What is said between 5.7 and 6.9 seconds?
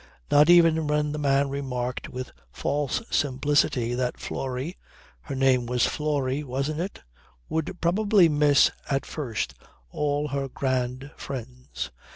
Florrie wasn't